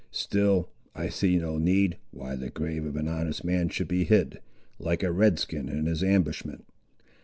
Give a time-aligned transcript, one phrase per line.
[0.09, 4.39] Still I see no need, why the grave of an honest man should be hid,
[4.79, 6.65] like a Red skin in his ambushment.